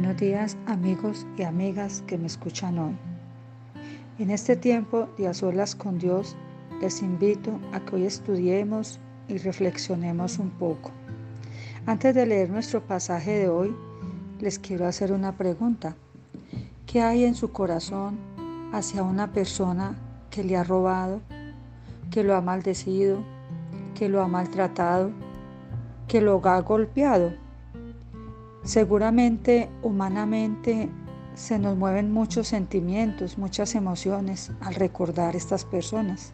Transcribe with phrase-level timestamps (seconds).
[0.00, 2.96] Buenos días amigos y amigas que me escuchan hoy.
[4.18, 5.32] En este tiempo de a
[5.76, 6.34] con Dios,
[6.80, 10.90] les invito a que hoy estudiemos y reflexionemos un poco.
[11.84, 13.76] Antes de leer nuestro pasaje de hoy,
[14.38, 15.94] les quiero hacer una pregunta.
[16.86, 18.16] ¿Qué hay en su corazón
[18.72, 19.96] hacia una persona
[20.30, 21.20] que le ha robado,
[22.10, 23.22] que lo ha maldecido,
[23.94, 25.10] que lo ha maltratado,
[26.08, 27.49] que lo ha golpeado?
[28.70, 30.88] Seguramente humanamente
[31.34, 36.32] se nos mueven muchos sentimientos, muchas emociones al recordar estas personas.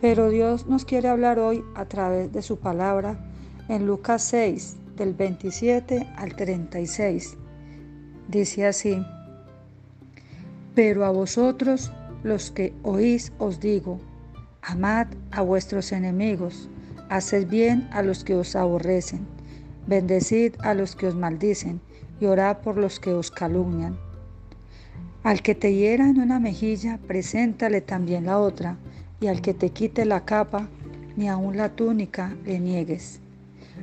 [0.00, 3.24] Pero Dios nos quiere hablar hoy a través de su palabra
[3.68, 7.36] en Lucas 6, del 27 al 36.
[8.26, 9.00] Dice así,
[10.74, 11.92] pero a vosotros
[12.24, 14.00] los que oís os digo,
[14.60, 16.68] amad a vuestros enemigos,
[17.10, 19.37] haced bien a los que os aborrecen
[19.88, 21.80] Bendecid a los que os maldicen
[22.20, 23.96] y orad por los que os calumnian.
[25.22, 28.76] Al que te hiera en una mejilla, preséntale también la otra,
[29.18, 30.68] y al que te quite la capa,
[31.16, 33.20] ni aun la túnica le niegues.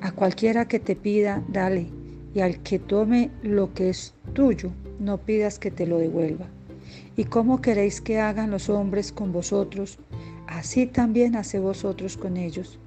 [0.00, 1.88] A cualquiera que te pida, dale,
[2.34, 6.46] y al que tome lo que es tuyo, no pidas que te lo devuelva.
[7.14, 9.98] ¿Y cómo queréis que hagan los hombres con vosotros?
[10.46, 12.78] Así también hace vosotros con ellos.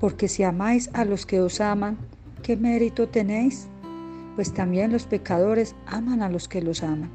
[0.00, 1.98] Porque si amáis a los que os aman,
[2.42, 3.68] ¿qué mérito tenéis?
[4.34, 7.10] Pues también los pecadores aman a los que los aman.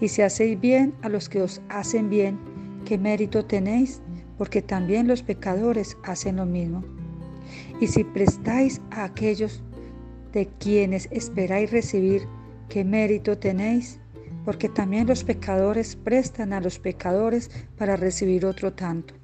[0.00, 2.38] Y si hacéis bien a los que os hacen bien,
[2.84, 4.00] ¿qué mérito tenéis?
[4.38, 6.84] Porque también los pecadores hacen lo mismo.
[7.80, 9.62] Y si prestáis a aquellos
[10.32, 12.22] de quienes esperáis recibir,
[12.68, 13.98] ¿qué mérito tenéis?
[14.44, 19.14] Porque también los pecadores prestan a los pecadores para recibir otro tanto.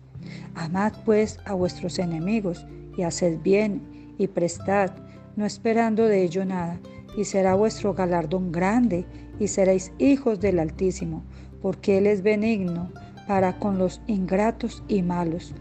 [0.55, 2.67] Amad pues a vuestros enemigos
[2.97, 3.83] y haced bien
[4.19, 4.91] y prestad
[5.37, 6.81] no esperando de ello nada,
[7.17, 9.07] y será vuestro galardón grande,
[9.39, 11.25] y seréis hijos del Altísimo,
[11.61, 12.91] porque Él es benigno
[13.27, 15.55] para con los ingratos y malos.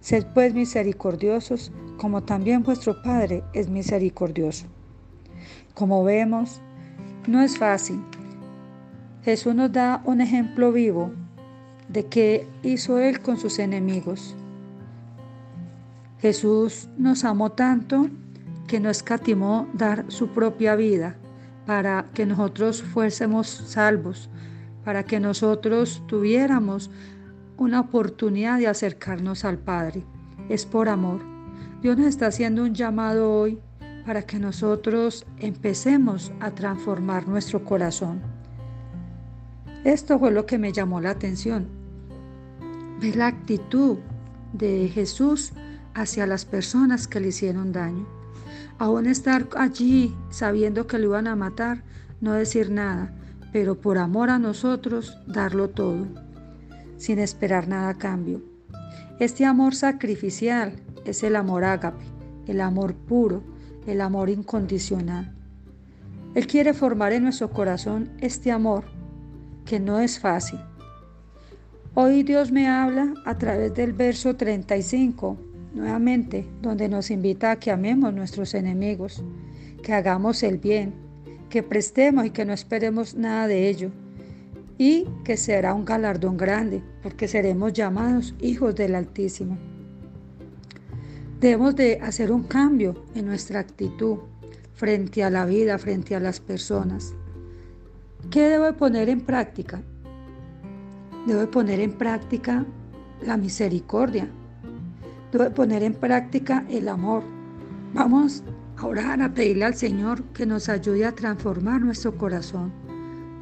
[0.00, 4.66] Sed pues misericordiosos, como también vuestro Padre es misericordioso.
[5.74, 6.60] Como vemos,
[7.26, 8.02] no es fácil.
[9.24, 11.12] Jesús nos da un ejemplo vivo
[11.88, 14.36] de qué hizo Él con sus enemigos.
[16.20, 18.08] Jesús nos amó tanto
[18.72, 21.18] que no escatimó dar su propia vida
[21.66, 24.30] para que nosotros fuésemos salvos,
[24.82, 26.90] para que nosotros tuviéramos
[27.58, 30.06] una oportunidad de acercarnos al Padre.
[30.48, 31.20] Es por amor.
[31.82, 33.60] Dios nos está haciendo un llamado hoy
[34.06, 38.22] para que nosotros empecemos a transformar nuestro corazón.
[39.84, 41.68] Esto fue lo que me llamó la atención.
[43.02, 43.98] Ver la actitud
[44.54, 45.52] de Jesús
[45.92, 48.21] hacia las personas que le hicieron daño.
[48.78, 51.82] Aún estar allí sabiendo que lo iban a matar,
[52.20, 53.12] no decir nada,
[53.52, 56.06] pero por amor a nosotros darlo todo,
[56.96, 58.42] sin esperar nada a cambio.
[59.18, 60.74] Este amor sacrificial
[61.04, 62.04] es el amor ágape,
[62.46, 63.42] el amor puro,
[63.86, 65.34] el amor incondicional.
[66.34, 68.84] Él quiere formar en nuestro corazón este amor
[69.64, 70.60] que no es fácil.
[71.94, 77.70] Hoy Dios me habla a través del verso 35 nuevamente, donde nos invita a que
[77.70, 79.24] amemos nuestros enemigos,
[79.82, 80.94] que hagamos el bien,
[81.48, 83.90] que prestemos y que no esperemos nada de ello,
[84.78, 89.58] y que será un galardón grande, porque seremos llamados hijos del Altísimo.
[91.40, 94.18] Debemos de hacer un cambio en nuestra actitud
[94.74, 97.14] frente a la vida, frente a las personas.
[98.30, 99.82] ¿Qué debo poner en práctica?
[101.26, 102.64] Debo poner en práctica
[103.24, 104.28] la misericordia,
[105.54, 107.22] poner en práctica el amor.
[107.94, 108.42] Vamos
[108.76, 112.72] a orar, a pedirle al Señor que nos ayude a transformar nuestro corazón.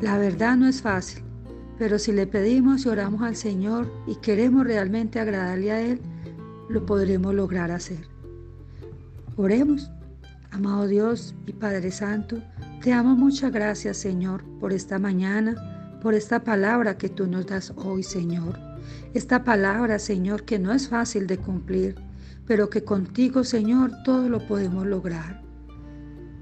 [0.01, 1.23] La verdad no es fácil,
[1.78, 6.01] pero si le pedimos y oramos al Señor y queremos realmente agradarle a Él,
[6.69, 8.07] lo podremos lograr hacer.
[9.37, 9.91] Oremos.
[10.53, 12.42] Amado Dios y Padre Santo,
[12.83, 15.54] te amo muchas gracias Señor por esta mañana,
[16.03, 18.70] por esta palabra que tú nos das hoy Señor.
[19.12, 21.97] Esta palabra, Señor, que no es fácil de cumplir,
[22.47, 25.42] pero que contigo, Señor, todo lo podemos lograr.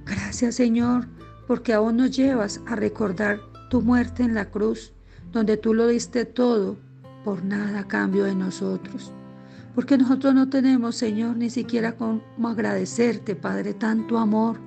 [0.05, 1.07] Gracias, Señor,
[1.47, 3.41] porque aún nos llevas a recordar
[3.71, 4.93] tu muerte en la cruz,
[5.33, 6.79] donde tú lo diste todo
[7.25, 9.13] por nada a cambio de nosotros.
[9.75, 14.59] Porque nosotros no tenemos, Señor, ni siquiera cómo agradecerte, Padre, tanto amor,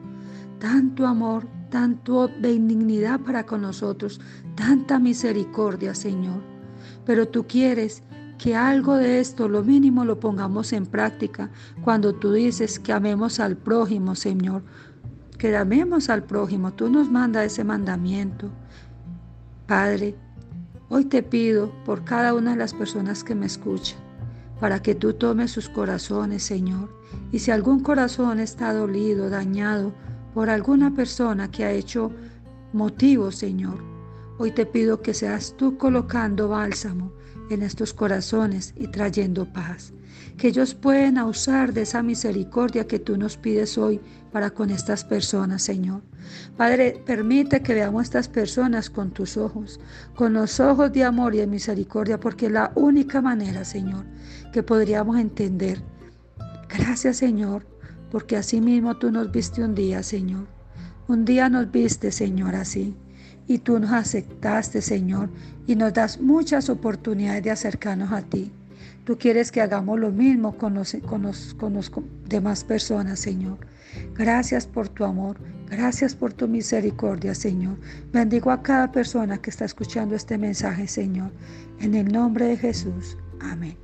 [0.60, 4.22] tanto amor, tanto benignidad para con nosotros,
[4.56, 6.51] tanta misericordia, Señor
[7.06, 8.04] pero tú quieres
[8.38, 11.52] que algo de esto, lo mínimo, lo pongamos en práctica
[11.84, 14.64] cuando tú dices que amemos al prójimo, Señor,
[15.38, 16.74] que amemos al prójimo.
[16.74, 18.50] Tú nos mandas ese mandamiento.
[19.68, 20.16] Padre,
[20.90, 24.00] hoy te pido por cada una de las personas que me escuchan,
[24.60, 26.90] para que tú tomes sus corazones, Señor.
[27.32, 29.94] Y si algún corazón está dolido, dañado
[30.34, 32.12] por alguna persona que ha hecho
[32.74, 33.91] motivo, Señor,
[34.42, 37.14] hoy te pido que seas tú colocando bálsamo
[37.52, 39.94] en estos corazones y trayendo paz.
[40.36, 44.02] Que ellos puedan usar de esa misericordia que tú nos pides hoy
[44.32, 46.02] para con estas personas, Señor.
[46.58, 49.80] Padre, permite que veamos a estas personas con tus ojos,
[50.16, 54.06] con los ojos de amor y de misericordia, porque es la única manera, Señor,
[54.52, 55.84] que podríamos entender.
[56.68, 57.68] Gracias, Señor,
[58.10, 60.48] porque así mismo tú nos viste un día, Señor.
[61.08, 62.98] Un día nos viste, Señor, así
[63.48, 65.30] y tú nos aceptaste, Señor,
[65.68, 68.52] y nos das muchas oportunidades de acercarnos a ti.
[69.04, 71.92] Tú quieres que hagamos lo mismo con los, con los, con los
[72.28, 73.58] demás personas, Señor.
[74.16, 75.38] Gracias por tu amor,
[75.70, 77.78] gracias por tu misericordia, Señor.
[78.14, 81.32] Bendigo a cada persona que está escuchando este mensaje, Señor.
[81.80, 83.18] En el nombre de Jesús.
[83.42, 83.76] Amén.